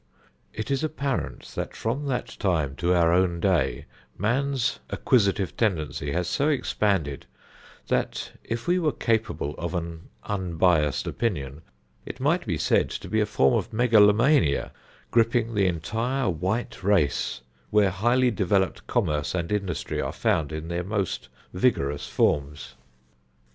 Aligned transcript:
It 0.51 0.71
is 0.71 0.83
apparent 0.83 1.43
that 1.53 1.75
from 1.75 2.07
that 2.07 2.29
time 2.39 2.75
to 2.77 2.91
our 2.91 3.13
own 3.13 3.39
day, 3.39 3.85
man's 4.17 4.79
acquisitive 4.89 5.55
tendency 5.55 6.11
has 6.11 6.27
so 6.27 6.49
expanded, 6.49 7.27
that 7.87 8.31
if 8.43 8.65
we 8.65 8.79
were 8.79 8.93
capable 8.93 9.53
of 9.59 9.75
an 9.75 10.09
unbiased 10.23 11.05
opinion 11.05 11.61
it 12.03 12.19
might 12.19 12.47
be 12.47 12.57
said 12.57 12.89
to 12.89 13.07
be 13.07 13.19
a 13.21 13.27
form 13.27 13.53
of 13.53 13.71
megalomania 13.71 14.71
gripping 15.11 15.53
the 15.53 15.67
entire 15.67 16.27
white 16.31 16.81
race, 16.81 17.41
where 17.69 17.91
highly 17.91 18.31
developed 18.31 18.87
commerce 18.87 19.35
and 19.35 19.51
industry 19.51 20.01
are 20.01 20.11
found 20.11 20.51
in 20.51 20.67
their 20.67 20.83
most 20.83 21.29
vigorous 21.53 22.07
forms. 22.09 22.73